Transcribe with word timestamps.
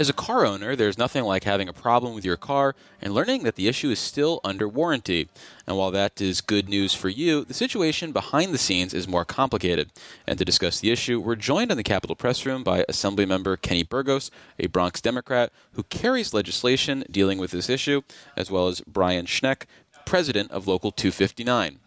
As 0.00 0.08
a 0.08 0.14
car 0.14 0.46
owner, 0.46 0.74
there's 0.74 0.96
nothing 0.96 1.24
like 1.24 1.44
having 1.44 1.68
a 1.68 1.74
problem 1.74 2.14
with 2.14 2.24
your 2.24 2.38
car 2.38 2.74
and 3.02 3.12
learning 3.12 3.42
that 3.42 3.56
the 3.56 3.68
issue 3.68 3.90
is 3.90 3.98
still 3.98 4.40
under 4.42 4.66
warranty. 4.66 5.28
And 5.66 5.76
while 5.76 5.90
that 5.90 6.22
is 6.22 6.40
good 6.40 6.70
news 6.70 6.94
for 6.94 7.10
you, 7.10 7.44
the 7.44 7.52
situation 7.52 8.10
behind 8.10 8.54
the 8.54 8.56
scenes 8.56 8.94
is 8.94 9.06
more 9.06 9.26
complicated. 9.26 9.90
And 10.26 10.38
to 10.38 10.44
discuss 10.46 10.80
the 10.80 10.90
issue, 10.90 11.20
we're 11.20 11.36
joined 11.36 11.70
in 11.70 11.76
the 11.76 11.82
Capitol 11.82 12.16
Press 12.16 12.46
Room 12.46 12.64
by 12.64 12.86
Assemblymember 12.88 13.60
Kenny 13.60 13.82
Burgos, 13.82 14.30
a 14.58 14.68
Bronx 14.68 15.02
Democrat 15.02 15.52
who 15.74 15.82
carries 15.82 16.32
legislation 16.32 17.04
dealing 17.10 17.36
with 17.36 17.50
this 17.50 17.68
issue, 17.68 18.00
as 18.38 18.50
well 18.50 18.68
as 18.68 18.80
Brian 18.80 19.26
Schneck, 19.26 19.64
president 20.06 20.50
of 20.50 20.66
Local 20.66 20.92
259. 20.92 21.78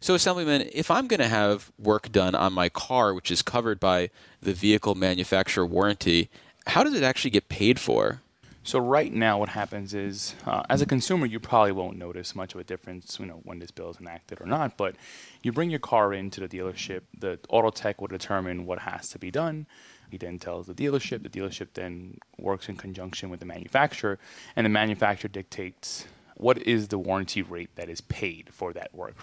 So, 0.00 0.14
Assemblyman, 0.14 0.70
if 0.72 0.90
I'm 0.90 1.06
going 1.06 1.20
to 1.20 1.28
have 1.28 1.70
work 1.78 2.12
done 2.12 2.34
on 2.34 2.52
my 2.52 2.68
car, 2.68 3.12
which 3.12 3.30
is 3.30 3.42
covered 3.42 3.80
by 3.80 4.10
the 4.40 4.52
vehicle 4.52 4.94
manufacturer 4.94 5.66
warranty, 5.66 6.30
how 6.66 6.82
does 6.82 6.94
it 6.94 7.02
actually 7.02 7.30
get 7.30 7.48
paid 7.48 7.78
for? 7.78 8.20
So 8.66 8.80
right 8.80 9.12
now, 9.12 9.38
what 9.38 9.50
happens 9.50 9.94
is, 9.94 10.34
uh, 10.44 10.64
as 10.68 10.82
a 10.82 10.86
consumer, 10.86 11.24
you 11.24 11.38
probably 11.38 11.70
won't 11.70 11.96
notice 11.96 12.34
much 12.34 12.52
of 12.52 12.60
a 12.60 12.64
difference, 12.64 13.16
you 13.20 13.26
know, 13.26 13.40
when 13.44 13.60
this 13.60 13.70
bill 13.70 13.90
is 13.90 14.00
enacted 14.00 14.40
or 14.40 14.46
not. 14.46 14.76
But 14.76 14.96
you 15.44 15.52
bring 15.52 15.70
your 15.70 15.78
car 15.78 16.12
into 16.12 16.40
the 16.40 16.48
dealership, 16.48 17.02
the 17.16 17.38
auto 17.48 17.70
tech 17.70 18.00
will 18.00 18.08
determine 18.08 18.66
what 18.66 18.80
has 18.80 19.08
to 19.10 19.20
be 19.20 19.30
done. 19.30 19.66
He 20.10 20.18
then 20.18 20.40
tells 20.40 20.66
the 20.66 20.74
dealership. 20.74 21.22
The 21.22 21.28
dealership 21.28 21.68
then 21.74 22.18
works 22.38 22.68
in 22.68 22.76
conjunction 22.76 23.30
with 23.30 23.38
the 23.38 23.46
manufacturer, 23.46 24.18
and 24.56 24.64
the 24.64 24.70
manufacturer 24.70 25.28
dictates 25.28 26.06
what 26.36 26.58
is 26.58 26.88
the 26.88 26.98
warranty 26.98 27.42
rate 27.42 27.70
that 27.76 27.88
is 27.88 28.00
paid 28.00 28.48
for 28.52 28.72
that 28.72 28.92
work. 28.92 29.16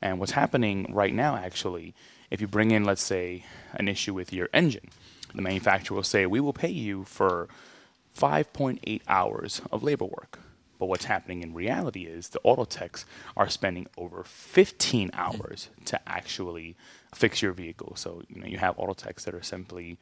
And 0.00 0.18
what's 0.18 0.32
happening 0.32 0.90
right 0.90 1.12
now, 1.12 1.36
actually, 1.36 1.94
if 2.30 2.40
you 2.40 2.46
bring 2.46 2.70
in, 2.70 2.84
let's 2.84 3.02
say, 3.04 3.44
an 3.74 3.88
issue 3.88 4.14
with 4.14 4.32
your 4.32 4.48
engine 4.54 4.88
the 5.34 5.42
manufacturer 5.42 5.96
will 5.96 6.02
say, 6.02 6.26
we 6.26 6.40
will 6.40 6.52
pay 6.52 6.70
you 6.70 7.04
for 7.04 7.48
5.8 8.18 9.02
hours 9.08 9.60
of 9.70 9.82
labor 9.82 10.06
work. 10.06 10.38
But 10.78 10.86
what's 10.86 11.06
happening 11.06 11.42
in 11.42 11.54
reality 11.54 12.04
is 12.04 12.28
the 12.28 12.40
auto 12.42 12.64
techs 12.64 13.06
are 13.36 13.48
spending 13.48 13.86
over 13.96 14.22
15 14.24 15.10
hours 15.14 15.70
to 15.86 16.00
actually 16.06 16.76
fix 17.14 17.40
your 17.40 17.52
vehicle. 17.52 17.96
So 17.96 18.22
you 18.28 18.40
know 18.40 18.46
you 18.46 18.58
have 18.58 18.78
auto 18.78 18.92
techs 18.92 19.24
that 19.24 19.34
are 19.34 19.42
simply 19.42 19.96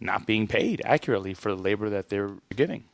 not 0.00 0.26
being 0.26 0.46
paid 0.46 0.82
accurately 0.84 1.34
for 1.34 1.54
the 1.54 1.60
labor 1.60 1.88
that 1.88 2.08
they're 2.08 2.34
giving. 2.54 2.84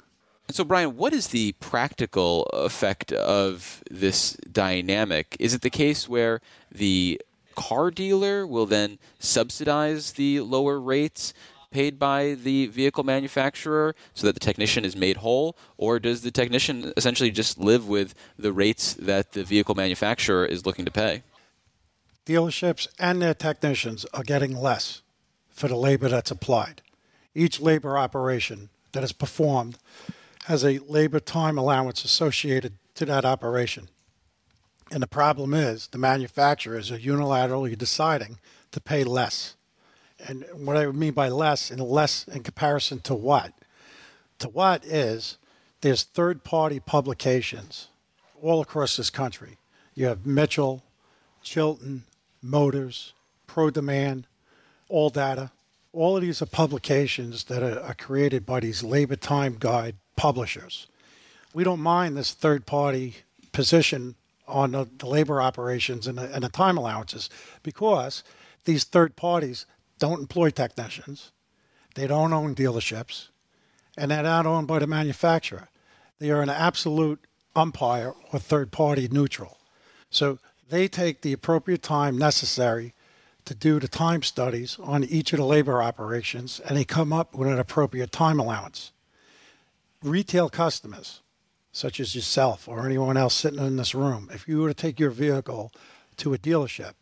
So, 0.50 0.62
Brian, 0.62 0.96
what 0.96 1.12
is 1.14 1.28
the 1.28 1.52
practical 1.52 2.44
effect 2.52 3.12
of 3.12 3.82
this 3.90 4.34
dynamic? 4.34 5.36
Is 5.40 5.54
it 5.54 5.62
the 5.62 5.70
case 5.70 6.06
where 6.06 6.40
the 6.70 7.20
car 7.54 7.90
dealer 7.90 8.46
will 8.46 8.66
then 8.66 8.98
subsidize 9.18 10.12
the 10.12 10.40
lower 10.40 10.78
rates 10.78 11.32
paid 11.74 11.98
by 11.98 12.34
the 12.34 12.66
vehicle 12.68 13.02
manufacturer 13.02 13.96
so 14.14 14.26
that 14.26 14.34
the 14.34 14.40
technician 14.40 14.84
is 14.84 14.94
made 14.94 15.18
whole, 15.18 15.56
or 15.76 15.98
does 15.98 16.22
the 16.22 16.30
technician 16.30 16.92
essentially 16.96 17.32
just 17.32 17.58
live 17.58 17.88
with 17.88 18.14
the 18.38 18.52
rates 18.52 18.94
that 18.94 19.32
the 19.32 19.42
vehicle 19.42 19.74
manufacturer 19.74 20.46
is 20.46 20.64
looking 20.64 20.84
to 20.84 20.90
pay? 20.92 21.22
Dealerships 22.24 22.86
and 22.98 23.20
their 23.20 23.34
technicians 23.34 24.06
are 24.14 24.22
getting 24.22 24.56
less 24.56 25.02
for 25.50 25.66
the 25.66 25.76
labor 25.76 26.08
that's 26.08 26.30
applied. 26.30 26.80
Each 27.34 27.60
labor 27.60 27.98
operation 27.98 28.70
that 28.92 29.02
is 29.02 29.12
performed 29.12 29.76
has 30.44 30.64
a 30.64 30.78
labor 30.78 31.18
time 31.18 31.58
allowance 31.58 32.04
associated 32.04 32.74
to 32.94 33.04
that 33.06 33.24
operation. 33.24 33.88
And 34.92 35.02
the 35.02 35.08
problem 35.08 35.52
is 35.52 35.88
the 35.88 35.98
manufacturers 35.98 36.92
are 36.92 36.98
unilaterally 36.98 37.76
deciding 37.76 38.38
to 38.70 38.80
pay 38.80 39.02
less 39.02 39.56
and 40.26 40.44
what 40.54 40.76
I 40.76 40.86
mean 40.86 41.12
by 41.12 41.28
less, 41.28 41.70
and 41.70 41.80
less 41.80 42.26
in 42.28 42.42
comparison 42.42 43.00
to 43.00 43.14
what? 43.14 43.52
To 44.40 44.48
what 44.48 44.84
is 44.84 45.38
there's 45.80 46.02
third 46.02 46.44
party 46.44 46.80
publications 46.80 47.88
all 48.40 48.60
across 48.60 48.96
this 48.96 49.10
country. 49.10 49.58
You 49.94 50.06
have 50.06 50.26
Mitchell, 50.26 50.82
Chilton, 51.42 52.04
Motors, 52.42 53.12
Pro 53.46 53.70
Demand, 53.70 54.26
All 54.88 55.10
Data. 55.10 55.50
All 55.92 56.16
of 56.16 56.22
these 56.22 56.42
are 56.42 56.46
publications 56.46 57.44
that 57.44 57.62
are, 57.62 57.80
are 57.80 57.94
created 57.94 58.44
by 58.44 58.60
these 58.60 58.82
labor 58.82 59.16
time 59.16 59.56
guide 59.58 59.96
publishers. 60.16 60.86
We 61.52 61.64
don't 61.64 61.80
mind 61.80 62.16
this 62.16 62.32
third 62.32 62.66
party 62.66 63.16
position 63.52 64.16
on 64.48 64.72
the, 64.72 64.88
the 64.98 65.06
labor 65.06 65.40
operations 65.40 66.06
and 66.06 66.18
the, 66.18 66.34
and 66.34 66.44
the 66.44 66.48
time 66.48 66.76
allowances 66.76 67.30
because 67.62 68.24
these 68.64 68.84
third 68.84 69.16
parties 69.16 69.66
don't 69.98 70.20
employ 70.20 70.50
technicians, 70.50 71.32
they 71.94 72.06
don't 72.06 72.32
own 72.32 72.54
dealerships, 72.54 73.28
and 73.96 74.10
they're 74.10 74.22
not 74.22 74.46
owned 74.46 74.66
by 74.66 74.78
the 74.78 74.86
manufacturer. 74.86 75.68
They 76.18 76.30
are 76.30 76.42
an 76.42 76.50
absolute 76.50 77.24
umpire 77.54 78.14
or 78.32 78.38
third 78.38 78.72
party 78.72 79.08
neutral. 79.10 79.58
So 80.10 80.38
they 80.68 80.88
take 80.88 81.20
the 81.20 81.32
appropriate 81.32 81.82
time 81.82 82.18
necessary 82.18 82.94
to 83.44 83.54
do 83.54 83.78
the 83.78 83.88
time 83.88 84.22
studies 84.22 84.78
on 84.80 85.04
each 85.04 85.32
of 85.32 85.38
the 85.38 85.44
labor 85.44 85.82
operations 85.82 86.60
and 86.60 86.76
they 86.76 86.84
come 86.84 87.12
up 87.12 87.34
with 87.34 87.48
an 87.48 87.58
appropriate 87.58 88.10
time 88.10 88.40
allowance. 88.40 88.92
Retail 90.02 90.48
customers, 90.48 91.20
such 91.72 92.00
as 92.00 92.14
yourself 92.14 92.68
or 92.68 92.86
anyone 92.86 93.16
else 93.16 93.34
sitting 93.34 93.64
in 93.64 93.76
this 93.76 93.94
room, 93.94 94.30
if 94.32 94.48
you 94.48 94.60
were 94.60 94.68
to 94.68 94.74
take 94.74 94.98
your 94.98 95.10
vehicle 95.10 95.72
to 96.16 96.32
a 96.32 96.38
dealership 96.38 96.94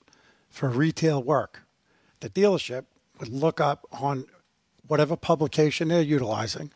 for 0.51 0.69
retail 0.69 1.23
work, 1.23 1.63
the 2.23 2.31
dealership 2.31 2.85
would 3.19 3.29
look 3.29 3.61
up 3.61 3.85
on 3.93 4.25
whatever 4.87 5.17
publication 5.17 5.89
they're 5.89 6.01
utilizing 6.01 6.71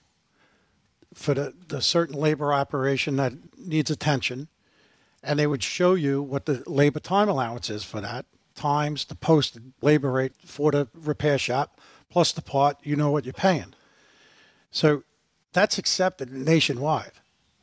for 1.14 1.32
the, 1.32 1.54
the 1.68 1.80
certain 1.80 2.14
labor 2.14 2.52
operation 2.52 3.16
that 3.16 3.32
needs 3.56 3.90
attention, 3.90 4.48
and 5.22 5.38
they 5.38 5.46
would 5.46 5.62
show 5.62 5.94
you 5.94 6.20
what 6.20 6.44
the 6.44 6.62
labor 6.66 7.00
time 7.00 7.28
allowance 7.28 7.70
is 7.70 7.84
for 7.84 8.00
that, 8.00 8.26
times 8.54 9.06
the 9.06 9.14
posted 9.14 9.72
labor 9.80 10.12
rate 10.12 10.32
for 10.44 10.72
the 10.72 10.88
repair 10.94 11.38
shop, 11.38 11.80
plus 12.10 12.32
the 12.32 12.42
part, 12.42 12.76
you 12.82 12.96
know 12.96 13.10
what 13.10 13.24
you're 13.24 13.32
paying. 13.32 13.72
So 14.70 15.04
that's 15.52 15.78
accepted 15.78 16.30
nationwide, 16.32 17.12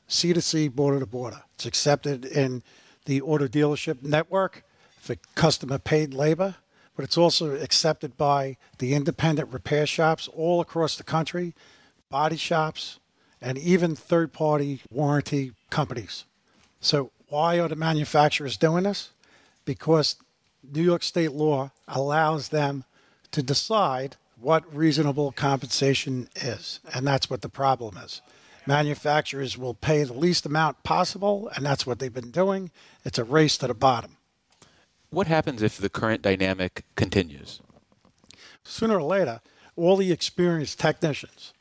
C 0.08 0.34
to 0.34 0.42
C, 0.42 0.68
border 0.68 1.00
to 1.00 1.06
border. 1.06 1.44
It's 1.54 1.66
accepted 1.66 2.26
in 2.26 2.64
the 3.06 3.22
auto 3.22 3.48
dealership 3.48 4.02
network 4.02 4.64
for 5.00 5.16
customer 5.36 5.78
paid 5.78 6.14
labor 6.14 6.56
but 6.96 7.06
it's 7.06 7.18
also 7.18 7.56
accepted 7.56 8.18
by 8.18 8.58
the 8.78 8.94
independent 8.94 9.52
repair 9.52 9.86
shops 9.86 10.28
all 10.28 10.62
across 10.62 10.96
the 10.96 11.04
country, 11.04 11.54
body 12.10 12.38
shops, 12.38 13.00
and 13.42 13.58
even 13.58 13.96
third 13.96 14.32
party 14.32 14.82
warranty 14.90 15.52
companies. 15.70 16.26
So, 16.80 17.12
why 17.30 17.60
are 17.60 17.68
the 17.68 17.76
manufacturers 17.76 18.58
doing 18.58 18.84
this? 18.84 19.10
Because 19.66 20.18
New 20.64 20.84
York 20.84 21.04
state 21.04 21.32
law 21.32 21.72
allows 21.88 22.50
them 22.50 22.84
to 23.32 23.42
decide 23.42 24.18
what 24.40 24.76
reasonable 24.76 25.32
compensation 25.32 26.30
is. 26.36 26.80
And 26.94 27.08
that's 27.08 27.30
what 27.30 27.42
the 27.42 27.50
problem 27.50 27.98
is. 27.98 28.22
Manufacturers 28.66 29.58
will 29.58 29.74
pay 29.74 30.04
the 30.04 30.14
least 30.14 30.46
amount 30.46 30.84
possible, 30.84 31.50
and 31.56 31.66
that's 31.66 31.86
what 31.86 32.00
they've 32.00 32.14
been 32.14 32.32
doing. 32.32 32.72
It's 33.04 33.18
a 33.18 33.24
race 33.24 33.58
to 33.58 33.68
the 33.68 33.74
bottom. 33.74 34.18
What 35.14 35.28
happens 35.28 35.62
if 35.62 35.78
the 35.78 35.90
current 35.90 36.24
dynamic 36.24 36.86
continues? 36.96 37.62
Sooner 38.64 38.98
or 38.98 39.04
later, 39.04 39.42
all 39.76 39.96
the 39.96 40.12
experienced 40.12 40.80
technicians 40.80 41.54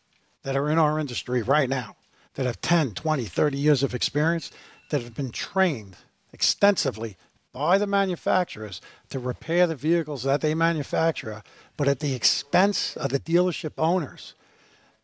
that 0.43 0.57
are 0.57 0.71
in 0.71 0.79
our 0.79 0.99
industry 0.99 1.43
right 1.43 1.69
now, 1.69 1.97
that 2.33 2.47
have 2.47 2.63
10, 2.63 2.93
20, 2.93 3.27
30 3.27 3.59
years 3.59 3.83
of 3.83 3.95
experience, 3.95 4.51
that 4.89 5.03
have 5.03 5.15
been 5.15 5.31
trained 5.31 5.97
extensively 6.33 7.19
by 7.53 7.77
the 7.77 7.87
manufacturers 7.87 8.81
to 9.11 9.19
repair 9.19 9.67
the 9.67 9.77
vehicles 9.77 10.23
that 10.23 10.41
they 10.41 10.55
manufacture, 10.55 11.43
but 11.77 11.89
at 11.89 12.01
the 12.01 12.15
expense 12.15 12.97
of 12.97 13.11
the 13.11 13.21
dealership 13.21 13.73
owners. 13.77 14.33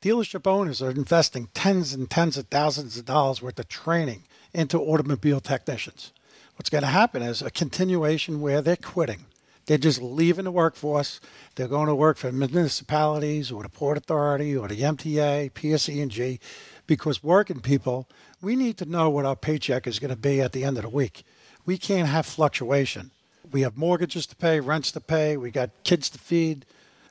Dealership 0.00 0.46
owners 0.46 0.80
are 0.80 0.90
investing 0.90 1.50
tens 1.52 1.92
and 1.92 2.08
tens 2.08 2.38
of 2.38 2.46
thousands 2.46 2.96
of 2.96 3.04
dollars 3.04 3.42
worth 3.42 3.58
of 3.58 3.68
training 3.68 4.24
into 4.54 4.78
automobile 4.78 5.40
technicians 5.40 6.12
what's 6.58 6.70
going 6.70 6.82
to 6.82 6.88
happen 6.88 7.22
is 7.22 7.40
a 7.40 7.52
continuation 7.52 8.40
where 8.40 8.60
they're 8.60 8.74
quitting. 8.74 9.26
They're 9.66 9.78
just 9.78 10.02
leaving 10.02 10.44
the 10.44 10.50
workforce. 10.50 11.20
They're 11.54 11.68
going 11.68 11.86
to 11.86 11.94
work 11.94 12.16
for 12.16 12.32
municipalities 12.32 13.52
or 13.52 13.62
the 13.62 13.68
Port 13.68 13.96
Authority 13.96 14.56
or 14.56 14.66
the 14.66 14.80
MTA, 14.80 15.52
PSE&G, 15.52 16.40
because 16.88 17.22
working 17.22 17.60
people, 17.60 18.08
we 18.42 18.56
need 18.56 18.76
to 18.78 18.86
know 18.86 19.08
what 19.08 19.24
our 19.24 19.36
paycheck 19.36 19.86
is 19.86 20.00
going 20.00 20.10
to 20.10 20.16
be 20.16 20.40
at 20.40 20.50
the 20.50 20.64
end 20.64 20.78
of 20.78 20.82
the 20.82 20.88
week. 20.88 21.22
We 21.64 21.78
can't 21.78 22.08
have 22.08 22.26
fluctuation. 22.26 23.12
We 23.52 23.60
have 23.60 23.76
mortgages 23.76 24.26
to 24.26 24.34
pay, 24.36 24.58
rents 24.58 24.90
to 24.92 25.00
pay, 25.00 25.36
we 25.36 25.52
got 25.52 25.70
kids 25.84 26.10
to 26.10 26.18
feed. 26.18 26.66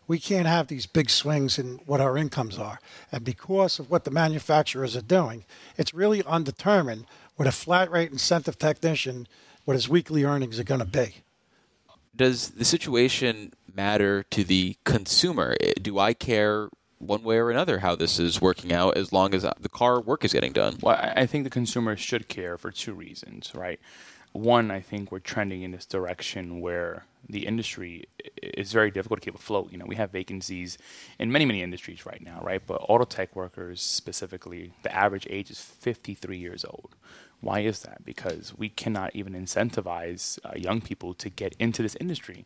We 0.09 0.19
can't 0.19 0.47
have 0.47 0.67
these 0.67 0.85
big 0.85 1.09
swings 1.09 1.59
in 1.59 1.79
what 1.85 1.99
our 1.99 2.17
incomes 2.17 2.57
are. 2.57 2.79
And 3.11 3.23
because 3.25 3.77
of 3.77 3.91
what 3.91 4.03
the 4.03 4.11
manufacturers 4.11 4.95
are 4.95 5.01
doing, 5.01 5.44
it's 5.77 5.94
really 5.94 6.23
undetermined 6.23 7.05
with 7.38 7.48
a 7.48 7.51
flat 7.51 7.92
rate 7.92 8.12
incentive 8.12 8.57
technician 8.57 9.28
what 9.66 9.74
his 9.74 9.89
weekly 9.89 10.24
earnings 10.24 10.60
are 10.60 10.63
going 10.63 10.80
to 10.80 10.86
be. 10.86 11.16
Does 12.16 12.51
the 12.51 12.66
situation 12.66 13.54
matter 13.74 14.24
to 14.31 14.44
the 14.44 14.78
consumer? 14.86 15.56
Eh, 15.60 15.74
do 15.81 16.00
I 16.00 16.13
care 16.13 16.69
one 17.00 17.24
way 17.24 17.38
or 17.38 17.51
another 17.51 17.80
how 17.80 17.95
this 17.95 18.19
is 18.19 18.42
working 18.42 18.74
out 18.74 18.98
as 18.98 19.13
long 19.13 19.34
as 19.34 19.45
uh, 19.45 19.54
the 19.60 19.69
car 19.69 20.01
work 20.01 20.25
is 20.25 20.34
getting 20.34 20.54
done. 20.54 20.78
Well, 20.81 20.98
I 20.98 21.25
think 21.25 21.44
the 21.44 21.50
consumer 21.50 21.95
should 21.95 22.28
care 22.28 22.57
for 22.57 22.72
two 22.72 22.94
reasons, 22.94 23.51
right? 23.54 23.80
One, 24.31 24.72
I 24.72 24.81
think 24.81 25.12
we're 25.12 25.19
trending 25.19 25.63
in 25.63 25.72
this 25.72 25.86
direction 25.86 26.60
where 26.60 27.06
the 27.30 27.45
industry 27.45 28.06
is 28.42 28.72
very 28.72 28.92
difficult 28.92 29.22
to 29.22 29.25
keep 29.25 29.36
afloat. 29.36 29.72
You 29.72 29.78
know, 29.78 29.86
we 29.86 29.95
have 29.95 30.12
vacancies 30.12 30.78
in 31.19 31.31
many, 31.31 31.45
many 31.45 31.62
industries 31.62 32.06
right 32.06 32.22
now, 32.22 32.40
right? 32.42 32.62
But 32.66 32.81
auto 32.88 33.06
tech 33.06 33.36
workers 33.36 33.81
specifically, 33.81 34.74
the 34.83 34.95
average 34.95 35.28
age 35.30 35.50
is 35.51 35.60
53 35.60 36.38
years 36.38 36.66
old. 36.66 36.95
Why 37.42 37.60
is 37.60 37.81
that? 37.84 38.04
Because 38.04 38.54
we 38.57 38.69
cannot 38.69 39.16
even 39.16 39.34
incentivize 39.34 40.39
uh, 40.44 40.54
young 40.56 40.81
people 40.81 41.13
to 41.16 41.30
get 41.30 41.56
into 41.60 41.81
this 41.84 41.95
industry 42.00 42.45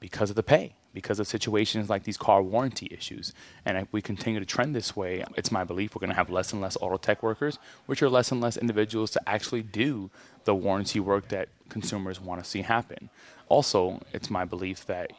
because 0.00 0.30
of 0.30 0.36
the 0.36 0.42
pay, 0.42 0.74
because 0.92 1.20
of 1.20 1.28
situations 1.28 1.88
like 1.88 2.02
these 2.02 2.16
car 2.16 2.42
warranty 2.42 2.88
issues. 2.90 3.32
And 3.64 3.78
if 3.78 3.86
we 3.92 4.02
continue 4.02 4.40
to 4.40 4.46
trend 4.46 4.74
this 4.74 4.96
way, 4.96 5.24
it's 5.36 5.52
my 5.52 5.62
belief 5.62 5.94
we're 5.94 6.00
going 6.00 6.10
to 6.10 6.16
have 6.16 6.28
less 6.28 6.52
and 6.52 6.60
less 6.60 6.76
auto 6.80 6.96
tech 6.96 7.22
workers, 7.22 7.60
which 7.86 8.02
are 8.02 8.10
less 8.10 8.32
and 8.32 8.40
less 8.40 8.56
individuals 8.56 9.12
to 9.12 9.28
actually 9.28 9.62
do 9.62 10.10
the 10.42 10.56
warranty 10.56 10.98
work 10.98 11.28
that 11.28 11.48
consumers 11.68 12.20
want 12.20 12.42
to 12.42 12.50
see 12.50 12.62
happen. 12.62 13.10
Also, 13.48 14.02
it's 14.12 14.28
my 14.28 14.44
belief 14.44 14.84
that 14.86 15.12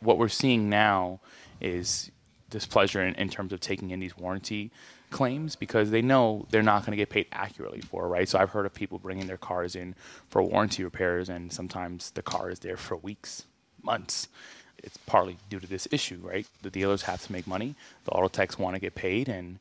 what 0.00 0.18
we're 0.18 0.28
seeing 0.28 0.68
now 0.68 1.20
is 1.60 2.10
displeasure 2.50 3.02
in, 3.02 3.14
in 3.14 3.28
terms 3.28 3.52
of 3.52 3.60
taking 3.60 3.90
in 3.90 4.00
these 4.00 4.16
warranty 4.16 4.70
claims 5.10 5.56
because 5.56 5.90
they 5.90 6.02
know 6.02 6.46
they're 6.50 6.62
not 6.62 6.84
going 6.84 6.92
to 6.92 6.96
get 6.96 7.10
paid 7.10 7.26
accurately 7.32 7.80
for, 7.80 8.08
right? 8.08 8.28
So 8.28 8.38
I've 8.38 8.50
heard 8.50 8.66
of 8.66 8.74
people 8.74 8.98
bringing 8.98 9.26
their 9.26 9.36
cars 9.38 9.74
in 9.74 9.94
for 10.28 10.42
warranty 10.42 10.84
repairs, 10.84 11.28
and 11.28 11.52
sometimes 11.52 12.10
the 12.10 12.22
car 12.22 12.50
is 12.50 12.60
there 12.60 12.76
for 12.76 12.96
weeks, 12.96 13.44
months. 13.82 14.28
It's 14.78 14.96
partly 14.96 15.38
due 15.50 15.60
to 15.60 15.66
this 15.66 15.88
issue, 15.90 16.20
right? 16.22 16.46
The 16.62 16.70
dealers 16.70 17.02
have 17.02 17.22
to 17.26 17.32
make 17.32 17.46
money, 17.46 17.74
the 18.04 18.12
auto 18.12 18.28
techs 18.28 18.58
want 18.58 18.74
to 18.74 18.80
get 18.80 18.94
paid, 18.94 19.28
and 19.28 19.58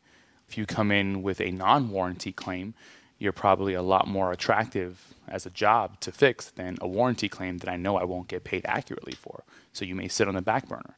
if 0.47 0.57
you 0.57 0.65
come 0.65 0.91
in 0.91 1.23
with 1.23 1.41
a 1.41 1.51
non 1.51 1.89
warranty 1.89 2.31
claim, 2.31 2.73
you're 3.19 3.33
probably 3.33 3.73
a 3.73 3.81
lot 3.81 4.07
more 4.07 4.31
attractive 4.31 5.13
as 5.27 5.45
a 5.45 5.49
job 5.49 5.99
to 6.01 6.11
fix 6.11 6.51
than 6.51 6.77
a 6.79 6.87
warranty 6.87 7.27
claim 7.27 7.57
that 7.57 7.69
I 7.69 7.75
know 7.75 7.97
I 7.97 8.03
won't 8.03 8.27
get 8.27 8.43
paid 8.43 8.63
accurately 8.65 9.13
for. 9.13 9.43
So 9.73 9.85
you 9.85 9.95
may 9.95 10.07
sit 10.07 10.27
on 10.27 10.35
the 10.35 10.41
back 10.41 10.67
burner. 10.67 10.95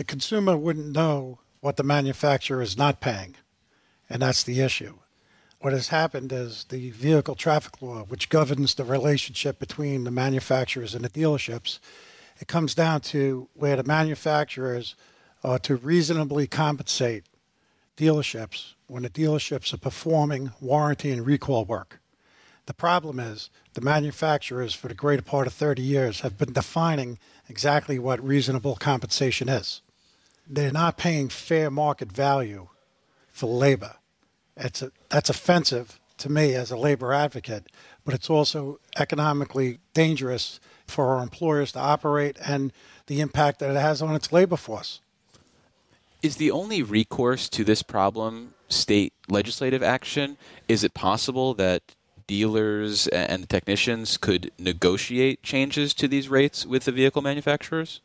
The 0.00 0.04
consumer 0.04 0.56
wouldn't 0.56 0.94
know 0.94 1.40
what 1.60 1.76
the 1.76 1.82
manufacturer 1.82 2.62
is 2.62 2.74
not 2.74 3.02
paying, 3.02 3.34
and 4.08 4.22
that's 4.22 4.42
the 4.42 4.62
issue. 4.62 4.94
What 5.60 5.74
has 5.74 5.88
happened 5.88 6.32
is 6.32 6.64
the 6.64 6.88
vehicle 6.88 7.34
traffic 7.34 7.82
law, 7.82 8.04
which 8.04 8.30
governs 8.30 8.74
the 8.74 8.84
relationship 8.84 9.58
between 9.58 10.04
the 10.04 10.10
manufacturers 10.10 10.94
and 10.94 11.04
the 11.04 11.10
dealerships, 11.10 11.80
it 12.38 12.48
comes 12.48 12.74
down 12.74 13.02
to 13.12 13.50
where 13.52 13.76
the 13.76 13.84
manufacturers 13.84 14.96
are 15.44 15.58
to 15.58 15.76
reasonably 15.76 16.46
compensate 16.46 17.26
dealerships 17.98 18.72
when 18.86 19.02
the 19.02 19.10
dealerships 19.10 19.74
are 19.74 19.76
performing 19.76 20.52
warranty 20.62 21.12
and 21.12 21.26
recall 21.26 21.66
work. 21.66 22.00
The 22.64 22.72
problem 22.72 23.20
is 23.20 23.50
the 23.74 23.82
manufacturers, 23.82 24.72
for 24.72 24.88
the 24.88 24.94
greater 24.94 25.20
part 25.20 25.46
of 25.46 25.52
30 25.52 25.82
years, 25.82 26.20
have 26.20 26.38
been 26.38 26.54
defining 26.54 27.18
exactly 27.50 27.98
what 27.98 28.24
reasonable 28.24 28.76
compensation 28.76 29.50
is. 29.50 29.82
They're 30.52 30.72
not 30.72 30.96
paying 30.96 31.28
fair 31.28 31.70
market 31.70 32.10
value 32.10 32.68
for 33.30 33.46
labor. 33.46 33.94
It's 34.56 34.82
a, 34.82 34.90
that's 35.08 35.30
offensive 35.30 36.00
to 36.18 36.28
me 36.28 36.54
as 36.54 36.72
a 36.72 36.76
labor 36.76 37.12
advocate, 37.12 37.68
but 38.04 38.14
it's 38.14 38.28
also 38.28 38.80
economically 38.98 39.78
dangerous 39.94 40.58
for 40.88 41.14
our 41.14 41.22
employers 41.22 41.70
to 41.72 41.78
operate 41.78 42.36
and 42.44 42.72
the 43.06 43.20
impact 43.20 43.60
that 43.60 43.70
it 43.70 43.80
has 43.80 44.02
on 44.02 44.16
its 44.16 44.32
labor 44.32 44.56
force. 44.56 45.00
Is 46.20 46.36
the 46.36 46.50
only 46.50 46.82
recourse 46.82 47.48
to 47.50 47.62
this 47.62 47.82
problem 47.84 48.54
state 48.68 49.12
legislative 49.28 49.84
action? 49.84 50.36
Is 50.68 50.82
it 50.82 50.94
possible 50.94 51.54
that 51.54 51.94
dealers 52.26 53.06
and 53.08 53.48
technicians 53.48 54.16
could 54.16 54.50
negotiate 54.58 55.42
changes 55.42 55.94
to 55.94 56.08
these 56.08 56.28
rates 56.28 56.66
with 56.66 56.84
the 56.84 56.92
vehicle 56.92 57.22
manufacturers? 57.22 58.00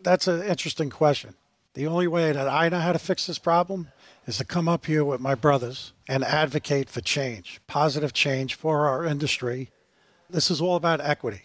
That's 0.00 0.28
an 0.28 0.42
interesting 0.42 0.90
question. 0.90 1.34
The 1.74 1.88
only 1.88 2.06
way 2.06 2.30
that 2.30 2.48
I 2.48 2.68
know 2.68 2.78
how 2.78 2.92
to 2.92 3.00
fix 3.00 3.26
this 3.26 3.40
problem 3.40 3.88
is 4.26 4.38
to 4.38 4.44
come 4.44 4.68
up 4.68 4.86
here 4.86 5.04
with 5.04 5.20
my 5.20 5.34
brothers 5.34 5.92
and 6.08 6.22
advocate 6.24 6.88
for 6.88 7.00
change, 7.00 7.60
positive 7.66 8.12
change 8.12 8.54
for 8.54 8.86
our 8.86 9.04
industry. 9.04 9.70
This 10.30 10.52
is 10.52 10.60
all 10.60 10.76
about 10.76 11.00
equity. 11.00 11.42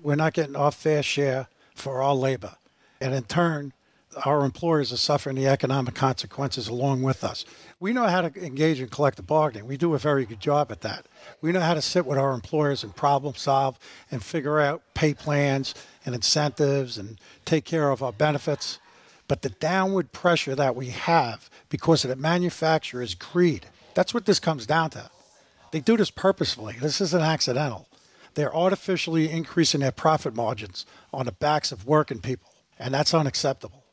We're 0.00 0.16
not 0.16 0.32
getting 0.32 0.56
our 0.56 0.72
fair 0.72 1.04
share 1.04 1.46
for 1.76 2.02
our 2.02 2.14
labor. 2.16 2.56
And 3.00 3.14
in 3.14 3.22
turn, 3.24 3.72
our 4.26 4.44
employers 4.44 4.92
are 4.92 4.96
suffering 4.96 5.36
the 5.36 5.46
economic 5.46 5.94
consequences 5.94 6.66
along 6.66 7.02
with 7.02 7.22
us. 7.22 7.44
We 7.78 7.92
know 7.92 8.08
how 8.08 8.22
to 8.22 8.44
engage 8.44 8.80
in 8.80 8.88
collective 8.88 9.28
bargaining. 9.28 9.68
We 9.68 9.76
do 9.76 9.94
a 9.94 9.98
very 9.98 10.26
good 10.26 10.40
job 10.40 10.72
at 10.72 10.80
that. 10.80 11.06
We 11.40 11.52
know 11.52 11.60
how 11.60 11.74
to 11.74 11.82
sit 11.82 12.06
with 12.06 12.18
our 12.18 12.32
employers 12.32 12.82
and 12.82 12.94
problem 12.94 13.36
solve 13.36 13.78
and 14.10 14.20
figure 14.20 14.58
out 14.58 14.82
pay 14.94 15.14
plans 15.14 15.76
and 16.04 16.12
incentives 16.12 16.98
and 16.98 17.20
take 17.44 17.64
care 17.64 17.90
of 17.90 18.02
our 18.02 18.12
benefits. 18.12 18.80
But 19.30 19.42
the 19.42 19.50
downward 19.50 20.10
pressure 20.10 20.56
that 20.56 20.74
we 20.74 20.86
have 20.88 21.48
because 21.68 22.02
of 22.02 22.08
the 22.08 22.16
manufacturer's 22.16 23.14
greed, 23.14 23.66
that's 23.94 24.12
what 24.12 24.26
this 24.26 24.40
comes 24.40 24.66
down 24.66 24.90
to. 24.90 25.08
They 25.70 25.78
do 25.78 25.96
this 25.96 26.10
purposefully. 26.10 26.74
This 26.80 27.00
isn't 27.00 27.22
accidental. 27.22 27.86
They're 28.34 28.52
artificially 28.52 29.30
increasing 29.30 29.82
their 29.82 29.92
profit 29.92 30.34
margins 30.34 30.84
on 31.12 31.26
the 31.26 31.32
backs 31.32 31.70
of 31.70 31.86
working 31.86 32.18
people, 32.18 32.52
and 32.76 32.92
that's 32.92 33.14
unacceptable 33.14 33.84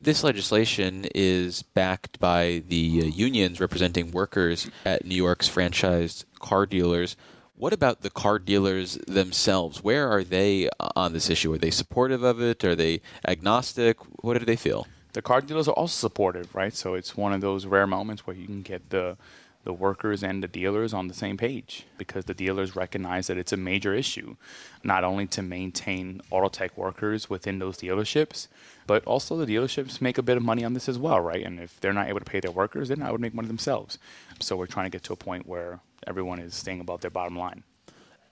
this 0.00 0.24
legislation 0.24 1.06
is 1.14 1.62
backed 1.62 2.18
by 2.18 2.64
the 2.66 3.02
uh, 3.02 3.06
unions 3.06 3.60
representing 3.60 4.10
workers 4.10 4.68
at 4.84 5.04
New 5.04 5.14
York's 5.14 5.48
franchised 5.48 6.24
car 6.40 6.66
dealers. 6.66 7.14
What 7.62 7.72
about 7.72 8.00
the 8.00 8.10
car 8.10 8.40
dealers 8.40 8.98
themselves? 9.06 9.84
Where 9.84 10.10
are 10.10 10.24
they 10.24 10.68
on 10.96 11.12
this 11.12 11.30
issue? 11.30 11.52
Are 11.52 11.58
they 11.58 11.70
supportive 11.70 12.24
of 12.24 12.42
it? 12.42 12.64
Are 12.64 12.74
they 12.74 13.02
agnostic? 13.24 13.98
What 14.24 14.36
do 14.36 14.44
they 14.44 14.56
feel? 14.56 14.88
The 15.12 15.22
car 15.22 15.40
dealers 15.40 15.68
are 15.68 15.74
also 15.74 16.08
supportive, 16.08 16.56
right? 16.56 16.74
So 16.74 16.94
it's 16.94 17.16
one 17.16 17.32
of 17.32 17.40
those 17.40 17.64
rare 17.64 17.86
moments 17.86 18.26
where 18.26 18.34
you 18.34 18.46
can 18.46 18.62
get 18.62 18.90
the 18.90 19.16
the 19.64 19.72
workers 19.72 20.22
and 20.22 20.42
the 20.42 20.48
dealers 20.48 20.92
on 20.92 21.08
the 21.08 21.14
same 21.14 21.36
page 21.36 21.86
because 21.96 22.24
the 22.24 22.34
dealers 22.34 22.74
recognize 22.74 23.28
that 23.28 23.38
it's 23.38 23.52
a 23.52 23.56
major 23.56 23.94
issue, 23.94 24.36
not 24.82 25.04
only 25.04 25.26
to 25.26 25.42
maintain 25.42 26.20
auto 26.30 26.48
tech 26.48 26.76
workers 26.76 27.30
within 27.30 27.58
those 27.58 27.78
dealerships, 27.78 28.48
but 28.86 29.04
also 29.04 29.36
the 29.36 29.46
dealerships 29.46 30.00
make 30.00 30.18
a 30.18 30.22
bit 30.22 30.36
of 30.36 30.42
money 30.42 30.64
on 30.64 30.74
this 30.74 30.88
as 30.88 30.98
well, 30.98 31.20
right? 31.20 31.44
And 31.44 31.60
if 31.60 31.78
they're 31.80 31.92
not 31.92 32.08
able 32.08 32.18
to 32.18 32.24
pay 32.24 32.40
their 32.40 32.50
workers, 32.50 32.88
they're 32.88 32.96
not 32.96 33.08
able 33.08 33.18
to 33.18 33.22
make 33.22 33.34
money 33.34 33.48
themselves. 33.48 33.98
So 34.40 34.56
we're 34.56 34.66
trying 34.66 34.86
to 34.86 34.90
get 34.90 35.04
to 35.04 35.12
a 35.12 35.16
point 35.16 35.46
where 35.46 35.80
everyone 36.06 36.40
is 36.40 36.54
staying 36.54 36.80
above 36.80 37.00
their 37.00 37.10
bottom 37.10 37.38
line. 37.38 37.62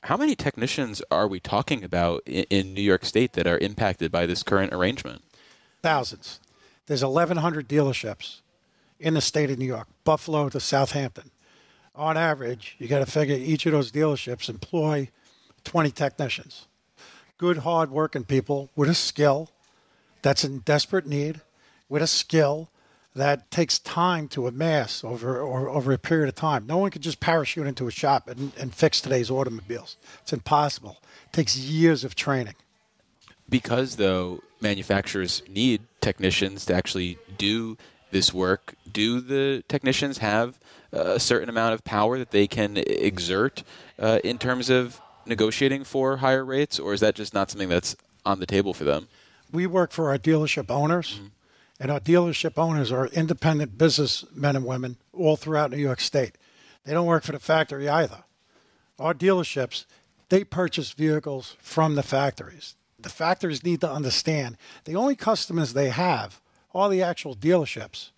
How 0.04 0.16
many 0.16 0.34
technicians 0.34 1.02
are 1.10 1.28
we 1.28 1.40
talking 1.40 1.84
about 1.84 2.22
in 2.26 2.74
New 2.74 2.80
York 2.80 3.04
State 3.04 3.34
that 3.34 3.46
are 3.46 3.58
impacted 3.58 4.10
by 4.10 4.26
this 4.26 4.42
current 4.42 4.72
arrangement? 4.72 5.22
Thousands. 5.82 6.40
There's 6.86 7.04
1,100 7.04 7.68
dealerships 7.68 8.40
in 9.00 9.14
the 9.14 9.20
state 9.20 9.50
of 9.50 9.58
New 9.58 9.64
York, 9.64 9.88
Buffalo 10.04 10.48
to 10.50 10.60
Southampton. 10.60 11.30
On 11.94 12.16
average, 12.16 12.76
you 12.78 12.86
got 12.86 13.00
to 13.00 13.06
figure 13.06 13.34
each 13.36 13.66
of 13.66 13.72
those 13.72 13.90
dealerships 13.90 14.48
employ 14.48 15.08
20 15.64 15.90
technicians. 15.90 16.66
Good, 17.38 17.58
hard 17.58 17.90
working 17.90 18.24
people 18.24 18.70
with 18.76 18.88
a 18.88 18.94
skill 18.94 19.50
that's 20.22 20.44
in 20.44 20.58
desperate 20.58 21.06
need, 21.06 21.40
with 21.88 22.02
a 22.02 22.06
skill 22.06 22.70
that 23.14 23.50
takes 23.50 23.78
time 23.78 24.28
to 24.28 24.46
amass 24.46 25.02
over 25.02 25.40
or, 25.40 25.68
over 25.68 25.92
a 25.92 25.98
period 25.98 26.28
of 26.28 26.34
time. 26.34 26.66
No 26.66 26.78
one 26.78 26.90
can 26.90 27.02
just 27.02 27.18
parachute 27.18 27.66
into 27.66 27.88
a 27.88 27.90
shop 27.90 28.28
and, 28.28 28.52
and 28.56 28.74
fix 28.74 29.00
today's 29.00 29.30
automobiles. 29.30 29.96
It's 30.22 30.32
impossible. 30.32 30.98
It 31.26 31.32
takes 31.32 31.56
years 31.56 32.04
of 32.04 32.14
training. 32.14 32.54
Because 33.48 33.96
though 33.96 34.40
manufacturers 34.60 35.42
need 35.48 35.82
technicians 36.00 36.66
to 36.66 36.74
actually 36.74 37.18
do 37.36 37.76
this 38.12 38.32
work, 38.32 38.74
do 38.92 39.20
the 39.20 39.62
technicians 39.68 40.18
have 40.18 40.58
a 40.92 41.20
certain 41.20 41.48
amount 41.48 41.74
of 41.74 41.84
power 41.84 42.18
that 42.18 42.30
they 42.30 42.46
can 42.46 42.76
exert 42.76 43.62
uh, 43.98 44.18
in 44.24 44.38
terms 44.38 44.70
of 44.70 45.00
negotiating 45.26 45.84
for 45.84 46.18
higher 46.18 46.44
rates, 46.44 46.78
or 46.78 46.92
is 46.92 47.00
that 47.00 47.14
just 47.14 47.32
not 47.34 47.50
something 47.50 47.68
that's 47.68 47.96
on 48.24 48.40
the 48.40 48.46
table 48.46 48.74
for 48.74 48.84
them? 48.84 49.08
We 49.52 49.66
work 49.66 49.92
for 49.92 50.10
our 50.10 50.18
dealership 50.18 50.70
owners, 50.70 51.14
mm-hmm. 51.14 51.26
and 51.78 51.90
our 51.90 52.00
dealership 52.00 52.58
owners 52.58 52.90
are 52.90 53.06
independent 53.06 53.78
businessmen 53.78 54.56
and 54.56 54.64
women 54.64 54.96
all 55.12 55.36
throughout 55.36 55.70
New 55.70 55.78
York 55.78 56.00
State. 56.00 56.36
They 56.84 56.92
don't 56.92 57.06
work 57.06 57.24
for 57.24 57.32
the 57.32 57.38
factory 57.38 57.88
either. 57.88 58.24
Our 58.98 59.14
dealerships, 59.14 59.86
they 60.28 60.44
purchase 60.44 60.92
vehicles 60.92 61.56
from 61.60 61.94
the 61.94 62.02
factories. 62.02 62.76
The 62.98 63.08
factories 63.08 63.64
need 63.64 63.80
to 63.80 63.90
understand 63.90 64.56
the 64.84 64.96
only 64.96 65.16
customers 65.16 65.72
they 65.72 65.88
have 65.90 66.40
are 66.74 66.88
the 66.88 67.02
actual 67.02 67.34
dealerships. 67.34 68.10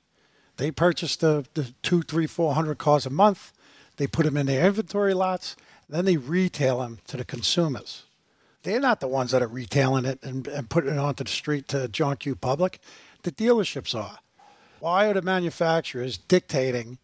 They 0.57 0.71
purchase 0.71 1.17
the, 1.17 1.45
the 1.55 1.73
two, 1.83 2.03
three, 2.03 2.27
four 2.27 2.55
hundred 2.55 2.79
cars 2.79 3.07
a 3.07 3.11
month. 3.11 3.53
They 3.97 4.07
put 4.07 4.25
them 4.25 4.37
in 4.37 4.47
their 4.47 4.67
inventory 4.67 5.15
lots. 5.15 5.57
Then 5.89 6.05
they 6.05 6.17
retail 6.17 6.79
them 6.79 6.99
to 7.09 7.17
the 7.17 7.25
consumers. 7.25 8.05
They're 8.63 8.81
not 8.81 9.01
the 9.01 9.09
ones 9.09 9.33
that 9.33 9.43
are 9.43 9.49
retailing 9.49 10.05
it 10.05 10.23
and, 10.23 10.47
and 10.47 10.71
putting 10.71 10.93
it 10.93 10.99
onto 10.99 11.25
the 11.25 11.31
street 11.31 11.69
to 11.69 11.89
John 11.89 12.17
Q. 12.17 12.37
Public. 12.37 12.81
The 13.23 13.33
dealerships 13.33 13.95
are. 13.95 14.19
Why 14.81 15.07
are 15.07 15.15
the 15.15 15.23
manufacturers 15.23 16.17
dictating 16.17 16.99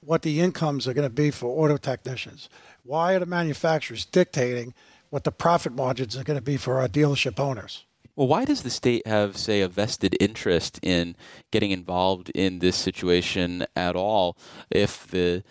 what 0.00 0.22
the 0.22 0.40
incomes 0.40 0.86
are 0.86 0.94
going 0.94 1.08
to 1.08 1.14
be 1.14 1.30
for 1.30 1.46
auto 1.46 1.76
technicians? 1.76 2.48
Why 2.84 3.14
are 3.14 3.20
the 3.20 3.26
manufacturers 3.26 4.04
dictating 4.04 4.74
what 5.10 5.24
the 5.24 5.32
profit 5.32 5.72
margins 5.72 6.16
are 6.16 6.24
going 6.24 6.38
to 6.38 6.44
be 6.44 6.56
for 6.56 6.80
our 6.80 6.88
dealership 6.88 7.38
owners? 7.38 7.84
Well, 8.16 8.28
why 8.28 8.44
does 8.44 8.62
the 8.62 8.70
state 8.70 9.06
have, 9.06 9.36
say, 9.36 9.60
a 9.60 9.68
vested 9.68 10.16
interest 10.20 10.78
in 10.82 11.16
getting 11.50 11.72
involved 11.72 12.30
in 12.30 12.60
this 12.60 12.76
situation 12.76 13.66
at 13.74 13.96
all 13.96 14.36
if 14.70 15.08
the 15.08 15.42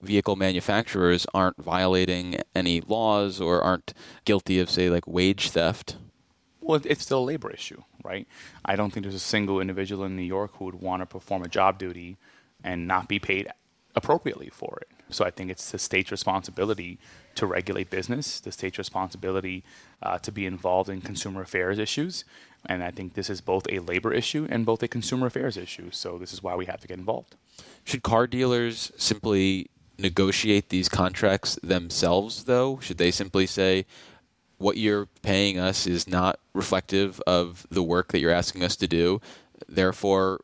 vehicle 0.00 0.36
manufacturers 0.36 1.26
aren't 1.34 1.56
violating 1.56 2.36
any 2.54 2.80
laws 2.80 3.40
or 3.40 3.60
aren't 3.60 3.92
guilty 4.24 4.60
of, 4.60 4.70
say, 4.70 4.88
like 4.88 5.06
wage 5.08 5.50
theft? 5.50 5.96
Well, 6.60 6.80
it's 6.84 7.02
still 7.02 7.20
a 7.20 7.24
labor 7.24 7.50
issue, 7.50 7.82
right? 8.04 8.28
I 8.64 8.76
don't 8.76 8.92
think 8.92 9.02
there's 9.02 9.14
a 9.14 9.20
single 9.20 9.60
individual 9.60 10.04
in 10.04 10.14
New 10.14 10.22
York 10.22 10.52
who 10.54 10.66
would 10.66 10.76
want 10.76 11.02
to 11.02 11.06
perform 11.06 11.42
a 11.42 11.48
job 11.48 11.78
duty 11.78 12.18
and 12.62 12.86
not 12.86 13.08
be 13.08 13.18
paid 13.18 13.48
appropriately 13.96 14.48
for 14.48 14.78
it. 14.82 14.95
So 15.10 15.24
I 15.24 15.30
think 15.30 15.50
it's 15.50 15.70
the 15.70 15.78
state's 15.78 16.10
responsibility 16.10 16.98
to 17.36 17.46
regulate 17.46 17.90
business, 17.90 18.40
the 18.40 18.50
state's 18.50 18.78
responsibility 18.78 19.62
uh, 20.02 20.18
to 20.18 20.32
be 20.32 20.46
involved 20.46 20.90
in 20.90 21.00
consumer 21.00 21.42
affairs 21.42 21.78
issues. 21.78 22.24
And 22.68 22.82
I 22.82 22.90
think 22.90 23.14
this 23.14 23.30
is 23.30 23.40
both 23.40 23.66
a 23.70 23.78
labor 23.78 24.12
issue 24.12 24.48
and 24.50 24.66
both 24.66 24.82
a 24.82 24.88
consumer 24.88 25.28
affairs 25.28 25.56
issue. 25.56 25.90
So 25.92 26.18
this 26.18 26.32
is 26.32 26.42
why 26.42 26.56
we 26.56 26.66
have 26.66 26.80
to 26.80 26.88
get 26.88 26.98
involved. 26.98 27.36
Should 27.84 28.02
car 28.02 28.26
dealers 28.26 28.90
simply 28.96 29.70
negotiate 29.98 30.70
these 30.70 30.88
contracts 30.88 31.58
themselves, 31.62 32.44
though? 32.44 32.80
Should 32.80 32.98
they 32.98 33.10
simply 33.10 33.46
say, 33.46 33.86
what 34.58 34.76
you're 34.76 35.06
paying 35.22 35.58
us 35.58 35.86
is 35.86 36.08
not 36.08 36.40
reflective 36.54 37.20
of 37.26 37.66
the 37.70 37.82
work 37.82 38.12
that 38.12 38.20
you're 38.20 38.30
asking 38.30 38.64
us 38.64 38.74
to 38.76 38.88
do, 38.88 39.20
therefore, 39.68 40.40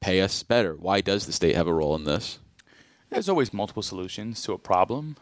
pay 0.00 0.20
us 0.20 0.42
better? 0.42 0.74
Why 0.74 1.00
does 1.00 1.26
the 1.26 1.32
state 1.32 1.54
have 1.54 1.66
a 1.66 1.72
role 1.72 1.94
in 1.94 2.04
this? 2.04 2.38
There's 3.10 3.28
always 3.28 3.54
multiple 3.54 3.82
solutions 3.82 4.42
to 4.42 4.52
a 4.52 4.58
problem, 4.58 5.16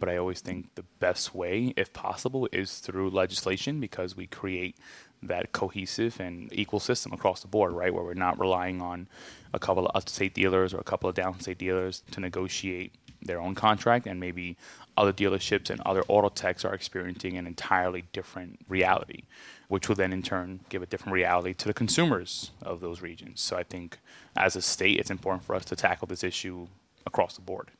but 0.00 0.08
I 0.08 0.16
always 0.16 0.40
think 0.40 0.74
the 0.74 0.84
best 0.98 1.32
way, 1.34 1.72
if 1.76 1.92
possible, 1.92 2.48
is 2.52 2.78
through 2.78 3.10
legislation 3.10 3.80
because 3.80 4.16
we 4.16 4.26
create 4.26 4.76
that 5.22 5.52
cohesive 5.52 6.18
and 6.18 6.52
equal 6.52 6.80
system 6.80 7.12
across 7.12 7.42
the 7.42 7.48
board, 7.48 7.72
right? 7.72 7.94
Where 7.94 8.02
we're 8.02 8.14
not 8.14 8.40
relying 8.40 8.80
on 8.82 9.06
a 9.52 9.58
couple 9.58 9.86
of 9.86 9.94
upstate 9.94 10.34
dealers 10.34 10.74
or 10.74 10.78
a 10.78 10.84
couple 10.84 11.08
of 11.08 11.14
downstate 11.14 11.58
dealers 11.58 12.02
to 12.10 12.20
negotiate 12.20 12.94
their 13.22 13.40
own 13.40 13.54
contract, 13.54 14.06
and 14.06 14.18
maybe 14.18 14.56
other 14.96 15.12
dealerships 15.12 15.70
and 15.70 15.80
other 15.82 16.02
auto 16.08 16.30
techs 16.30 16.64
are 16.64 16.74
experiencing 16.74 17.36
an 17.36 17.46
entirely 17.46 18.04
different 18.12 18.58
reality, 18.66 19.24
which 19.68 19.88
will 19.88 19.94
then 19.94 20.12
in 20.12 20.22
turn 20.22 20.60
give 20.68 20.82
a 20.82 20.86
different 20.86 21.12
reality 21.12 21.52
to 21.54 21.68
the 21.68 21.74
consumers 21.74 22.50
of 22.62 22.80
those 22.80 23.02
regions. 23.02 23.40
So 23.40 23.56
I 23.56 23.62
think 23.62 23.98
as 24.36 24.56
a 24.56 24.62
state, 24.62 24.98
it's 24.98 25.10
important 25.10 25.44
for 25.44 25.54
us 25.54 25.66
to 25.66 25.76
tackle 25.76 26.06
this 26.06 26.24
issue 26.24 26.66
across 27.06 27.34
the 27.34 27.42
board. 27.42 27.70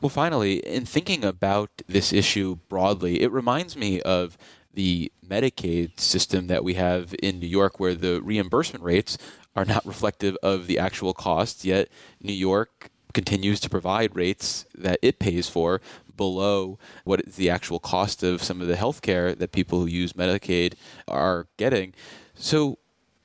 Well, 0.00 0.10
finally, 0.10 0.58
in 0.58 0.86
thinking 0.86 1.24
about 1.24 1.70
this 1.86 2.12
issue 2.12 2.56
broadly, 2.68 3.22
it 3.22 3.30
reminds 3.30 3.76
me 3.76 4.00
of 4.00 4.38
the 4.72 5.12
Medicaid 5.26 6.00
system 6.00 6.46
that 6.46 6.64
we 6.64 6.74
have 6.74 7.14
in 7.22 7.38
New 7.38 7.46
York, 7.46 7.78
where 7.78 7.94
the 7.94 8.20
reimbursement 8.22 8.82
rates 8.82 9.18
are 9.54 9.64
not 9.64 9.84
reflective 9.84 10.36
of 10.42 10.66
the 10.66 10.78
actual 10.78 11.12
costs, 11.12 11.64
yet 11.64 11.88
New 12.20 12.32
York 12.32 12.90
continues 13.12 13.60
to 13.60 13.68
provide 13.68 14.14
rates 14.14 14.64
that 14.74 14.98
it 15.02 15.18
pays 15.18 15.48
for 15.48 15.80
below 16.16 16.78
what 17.04 17.24
the 17.34 17.50
actual 17.50 17.78
cost 17.78 18.22
of 18.22 18.42
some 18.42 18.60
of 18.60 18.68
the 18.68 18.76
health 18.76 19.02
care 19.02 19.34
that 19.34 19.52
people 19.52 19.80
who 19.80 19.86
use 19.86 20.12
Medicaid 20.12 20.74
are 21.08 21.46
getting. 21.56 21.92
So, 22.34 22.78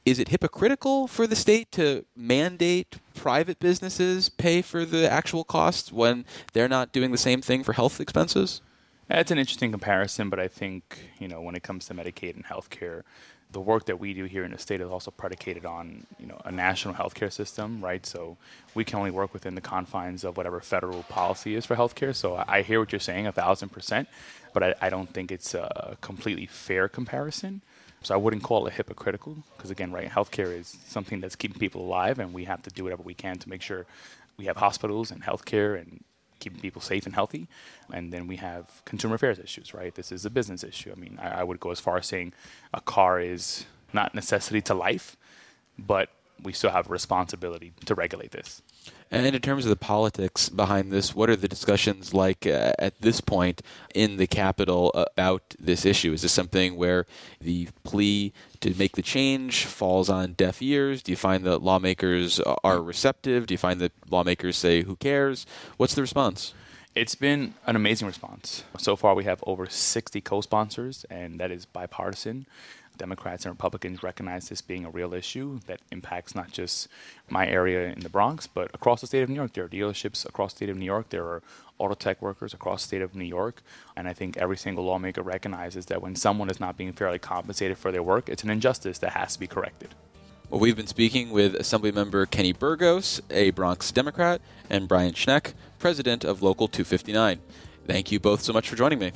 is 0.06 0.20
it 0.20 0.30
hypocritical 0.30 1.08
for 1.08 1.26
the 1.26 1.36
state 1.36 1.72
to 1.72 2.06
mandate 2.16 2.98
private 3.16 3.60
businesses 3.60 4.30
pay 4.30 4.62
for 4.62 4.86
the 4.86 5.12
actual 5.12 5.44
costs 5.44 5.92
when 5.92 6.26
they're 6.54 6.70
not 6.70 6.92
doing 6.92 7.12
the 7.12 7.18
same 7.18 7.42
thing 7.42 7.64
for 7.64 7.74
health 7.74 8.00
expenses? 8.00 8.62
It's 9.10 9.32
an 9.32 9.40
interesting 9.40 9.72
comparison, 9.72 10.30
but 10.30 10.40
I 10.40 10.48
think 10.48 11.10
you 11.20 11.28
know 11.28 11.42
when 11.42 11.56
it 11.56 11.64
comes 11.64 11.86
to 11.88 11.94
Medicaid 11.94 12.36
and 12.36 12.46
healthcare, 12.46 13.04
the 13.52 13.60
work 13.60 13.86
that 13.86 14.00
we 14.00 14.14
do 14.14 14.26
here 14.26 14.44
in 14.44 14.52
the 14.52 14.58
state 14.58 14.82
is 14.82 14.90
also 14.90 15.12
predicated 15.12 15.66
on 15.66 16.06
you 16.20 16.28
know 16.28 16.40
a 16.46 16.52
national 16.52 16.94
healthcare 16.96 17.32
system, 17.32 17.84
right? 17.84 18.06
So 18.06 18.38
we 18.74 18.84
can 18.84 19.00
only 19.00 19.12
work 19.12 19.34
within 19.34 19.56
the 19.56 19.62
confines 19.62 20.24
of 20.24 20.38
whatever 20.38 20.60
federal 20.60 21.04
policy 21.04 21.56
is 21.56 21.66
for 21.66 21.76
healthcare. 21.76 22.16
So 22.16 22.44
I 22.48 22.62
hear 22.62 22.80
what 22.80 22.92
you're 22.92 23.00
saying, 23.00 23.28
a 23.28 23.32
thousand 23.32 23.70
percent, 23.70 24.08
but 24.54 24.64
I, 24.64 24.76
I 24.82 24.90
don't 24.90 25.12
think 25.12 25.32
it's 25.32 25.54
a 25.54 25.98
completely 26.02 26.46
fair 26.46 26.88
comparison. 26.88 27.62
So 28.02 28.14
I 28.14 28.18
wouldn't 28.18 28.44
call 28.44 28.68
it 28.68 28.74
hypocritical 28.74 29.38
because 29.56 29.72
again, 29.72 29.92
right, 29.92 30.10
healthcare 30.10 30.56
is 30.56 30.78
something 30.88 31.20
that's 31.20 31.36
keeping 31.36 31.60
people 31.60 31.82
alive, 31.82 32.20
and 32.20 32.34
we 32.34 32.46
have 32.46 32.62
to 32.64 32.70
do 32.70 32.84
whatever 32.84 33.04
we 33.04 33.16
can 33.16 33.38
to 33.40 33.50
make 33.50 33.62
sure 33.62 33.86
we 34.38 34.46
have 34.46 34.58
hospitals 34.58 35.12
and 35.12 35.24
healthcare 35.24 35.80
and 35.80 36.04
keeping 36.40 36.60
people 36.60 36.82
safe 36.82 37.06
and 37.06 37.16
healthy. 37.16 37.48
And 37.92 38.12
then 38.14 38.28
we 38.28 38.36
have 38.38 38.84
consumer 38.86 39.16
affairs 39.16 39.40
issues, 39.40 39.74
right? 39.74 39.96
This 39.96 40.12
is 40.12 40.25
a 40.25 40.30
business 40.30 40.64
issue. 40.64 40.92
I 40.92 41.00
mean, 41.00 41.18
I, 41.22 41.42
I 41.42 41.44
would 41.44 41.60
go 41.60 41.72
as 41.72 41.80
far 41.80 41.98
as 41.98 42.06
saying 42.06 42.34
a 42.74 42.82
car 42.82 43.20
is 43.20 43.66
not 43.94 44.14
necessity 44.14 44.62
to 44.62 44.74
life, 44.74 45.18
but 45.80 46.10
we 46.44 46.54
still 46.54 46.72
have 46.72 46.88
a 46.88 46.90
responsibility 46.90 47.74
to 47.86 47.96
regulate 47.96 48.32
this. 48.32 48.62
And 49.12 49.36
in 49.36 49.42
terms 49.42 49.66
of 49.66 49.70
the 49.70 49.76
politics 49.76 50.50
behind 50.50 50.92
this, 50.92 51.16
what 51.16 51.30
are 51.30 51.36
the 51.36 51.48
discussions 51.48 52.14
like 52.14 52.48
uh, 52.48 52.74
at 52.80 53.00
this 53.02 53.22
point 53.22 53.62
in 53.94 54.18
the 54.18 54.28
Capitol 54.28 54.92
about 54.96 55.56
this 55.60 55.86
issue? 55.86 56.12
Is 56.12 56.24
this 56.24 56.32
something 56.32 56.76
where 56.76 57.06
the 57.40 57.70
plea 57.84 58.34
to 58.62 58.74
make 58.78 58.96
the 58.96 59.02
change 59.02 59.66
falls 59.66 60.10
on 60.10 60.34
deaf 60.34 60.62
ears? 60.62 61.04
Do 61.04 61.12
you 61.12 61.16
find 61.16 61.46
that 61.46 61.62
lawmakers 61.62 62.40
are 62.64 62.82
receptive? 62.82 63.46
Do 63.46 63.54
you 63.54 63.60
find 63.60 63.80
that 63.80 63.94
lawmakers 64.10 64.58
say, 64.58 64.82
who 64.82 64.96
cares? 64.96 65.46
What's 65.78 65.94
the 65.94 66.02
response? 66.02 66.54
It's 66.96 67.16
been 67.16 67.56
an 67.68 67.75
amazing 67.75 68.08
response. 68.08 68.64
So 68.78 68.96
far, 68.96 69.16
we 69.16 69.25
have 69.25 69.44
over 69.46 69.68
60 69.68 70.22
co 70.22 70.40
sponsors, 70.40 71.06
and 71.10 71.42
that 71.42 71.52
is 71.52 71.66
bipartisan. 71.66 72.46
Democrats 72.98 73.44
and 73.44 73.52
Republicans 73.52 74.02
recognize 74.02 74.48
this 74.48 74.62
being 74.62 74.86
a 74.86 74.90
real 74.90 75.14
issue 75.14 75.60
that 75.68 75.82
impacts 75.92 76.34
not 76.34 76.54
just 76.54 76.88
my 77.28 77.46
area 77.46 77.92
in 77.92 78.00
the 78.00 78.08
Bronx, 78.08 78.48
but 78.48 78.74
across 78.74 79.02
the 79.02 79.08
state 79.08 79.24
of 79.24 79.28
New 79.28 79.36
York. 79.36 79.52
There 79.52 79.66
are 79.66 79.68
dealerships 79.68 80.25
across 80.25 80.54
the 80.54 80.60
state 80.60 80.70
of 80.70 80.78
New 80.78 80.86
York. 80.86 81.10
There 81.10 81.25
are 81.25 81.44
auto 81.80 81.96
tech 81.96 82.22
workers 82.22 82.54
across 82.54 82.84
the 82.84 82.88
state 82.88 83.02
of 83.02 83.14
New 83.14 83.25
York. 83.25 83.62
And 83.98 84.08
I 84.08 84.14
think 84.14 84.38
every 84.38 84.56
single 84.56 84.86
lawmaker 84.86 85.22
recognizes 85.22 85.88
that 85.88 86.02
when 86.02 86.16
someone 86.16 86.50
is 86.50 86.62
not 86.62 86.78
being 86.78 86.94
fairly 86.94 87.20
compensated 87.20 87.78
for 87.78 87.92
their 87.92 88.04
work, 88.04 88.30
it's 88.30 88.44
an 88.44 88.50
injustice 88.50 89.00
that 89.00 89.12
has 89.12 89.34
to 89.34 89.40
be 89.42 89.48
corrected. 89.48 89.90
Well, 90.50 90.62
we've 90.62 90.78
been 90.78 90.88
speaking 90.88 91.32
with 91.32 91.56
Assemblymember 91.56 92.30
Kenny 92.30 92.54
Burgos, 92.54 93.20
a 93.30 93.50
Bronx 93.50 93.92
Democrat, 93.92 94.40
and 94.70 94.88
Brian 94.88 95.14
Schneck, 95.14 95.54
president 95.86 96.24
of 96.24 96.42
Local 96.42 96.68
259. 96.68 97.39
Thank 97.86 98.12
you 98.12 98.20
both 98.20 98.42
so 98.42 98.51
much 98.51 98.68
for 98.68 98.75
joining 98.75 98.98
me. 98.98 99.12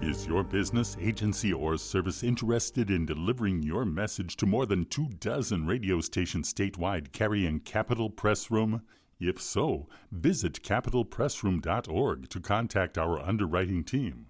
Is 0.00 0.28
your 0.28 0.44
business, 0.44 0.96
agency, 1.00 1.52
or 1.52 1.76
service 1.76 2.22
interested 2.22 2.88
in 2.88 3.04
delivering 3.04 3.64
your 3.64 3.84
message 3.84 4.36
to 4.36 4.46
more 4.46 4.64
than 4.64 4.84
two 4.84 5.08
dozen 5.18 5.66
radio 5.66 6.00
stations 6.00 6.54
statewide 6.54 7.10
carrying 7.10 7.58
Capitol 7.58 8.10
Press 8.10 8.48
Room? 8.48 8.82
If 9.18 9.42
so, 9.42 9.88
visit 10.12 10.62
capitolpressroom.org 10.62 12.28
to 12.28 12.38
contact 12.40 12.96
our 12.96 13.18
underwriting 13.18 13.82
team. 13.82 14.26